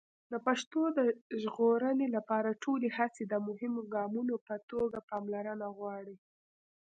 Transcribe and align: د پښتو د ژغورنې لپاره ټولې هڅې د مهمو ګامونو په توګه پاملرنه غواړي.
د 0.31 0.33
پښتو 0.45 0.81
د 0.97 0.99
ژغورنې 1.41 2.07
لپاره 2.15 2.59
ټولې 2.63 2.89
هڅې 2.97 3.23
د 3.27 3.33
مهمو 3.47 3.81
ګامونو 3.93 4.35
په 4.47 4.55
توګه 4.69 4.99
پاملرنه 5.09 5.67
غواړي. 5.77 6.17